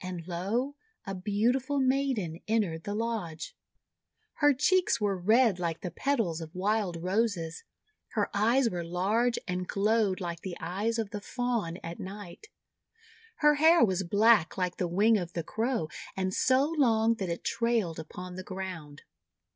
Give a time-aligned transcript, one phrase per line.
[0.00, 0.74] And, lo,
[1.06, 3.54] a beautiful maiden entered the lodge.
[4.38, 7.62] Her cheeks were red like the petals of Wild Roses.
[8.14, 11.92] Her eyes were large, and glowed like the 124 THE WONDER GARDEN eyes of the
[12.10, 12.48] Fawn at night.
[13.36, 17.44] Her hair was black like the wing of the Crow, and so long that it
[17.44, 19.02] trailed upon the ground.